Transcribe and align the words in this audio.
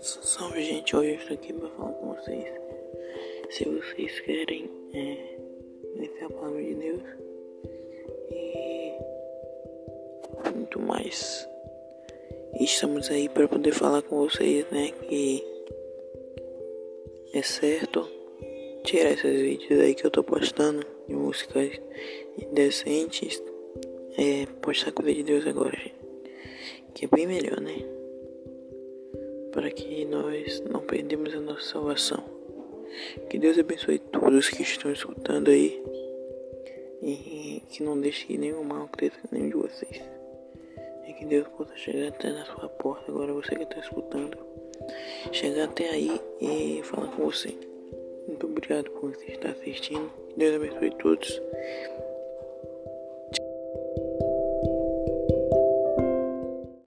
Salve 0.00 0.62
gente, 0.62 0.96
hoje 0.96 1.10
eu 1.10 1.16
estou 1.16 1.34
aqui 1.34 1.52
para 1.52 1.68
falar 1.68 1.92
com 1.92 2.14
vocês. 2.14 2.44
Se 3.50 3.64
vocês 3.64 4.20
querem 4.20 4.70
é, 4.94 5.36
conhecer 5.92 6.24
a 6.24 6.30
palavra 6.30 6.62
de 6.62 6.74
Deus 6.74 7.02
e 8.30 8.94
muito 10.54 10.80
mais. 10.80 11.46
Estamos 12.58 13.10
aí 13.10 13.28
para 13.28 13.46
poder 13.46 13.72
falar 13.72 14.00
com 14.00 14.20
vocês, 14.20 14.64
né? 14.70 14.90
Que 15.06 15.44
é 17.34 17.42
certo 17.42 18.08
tirar 18.84 19.10
esses 19.10 19.38
vídeos 19.38 19.80
aí 19.80 19.94
que 19.94 20.06
eu 20.06 20.10
tô 20.10 20.24
postando 20.24 20.82
de 21.06 21.14
músicas 21.14 21.78
indecentes. 22.38 23.42
É, 24.16 24.46
postar 24.62 24.92
coisa 24.92 25.12
de 25.12 25.24
Deus 25.24 25.46
agora, 25.46 25.76
gente. 25.76 25.94
Que 26.94 27.04
é 27.04 27.08
bem 27.08 27.26
melhor, 27.26 27.60
né? 27.60 27.99
Para 29.52 29.70
que 29.70 30.04
nós 30.04 30.60
não 30.60 30.80
perdemos 30.80 31.34
a 31.34 31.40
nossa 31.40 31.62
salvação. 31.62 32.22
Que 33.28 33.38
Deus 33.38 33.58
abençoe 33.58 33.98
todos 33.98 34.48
que 34.48 34.62
estão 34.62 34.90
escutando 34.90 35.50
aí 35.50 35.82
e 37.02 37.62
que 37.70 37.82
não 37.82 38.00
deixe 38.00 38.26
que 38.26 38.36
nenhum 38.36 38.64
mal 38.64 38.88
cresça 38.88 39.18
nenhum 39.30 39.48
de 39.48 39.56
vocês. 39.56 40.02
E 41.06 41.12
que 41.12 41.24
Deus 41.24 41.48
possa 41.48 41.76
chegar 41.76 42.08
até 42.08 42.30
na 42.30 42.44
sua 42.44 42.68
porta, 42.68 43.10
agora 43.10 43.32
você 43.32 43.56
que 43.56 43.62
está 43.62 43.78
escutando, 43.78 44.36
chegar 45.32 45.64
até 45.64 45.88
aí 45.88 46.20
e 46.40 46.82
falar 46.84 47.08
com 47.08 47.24
você. 47.24 47.54
Muito 48.26 48.46
obrigado 48.46 48.90
por 48.90 49.14
você 49.14 49.32
estar 49.32 49.50
assistindo. 49.50 50.10
Deus 50.36 50.56
abençoe 50.56 50.90
todos. 50.98 51.40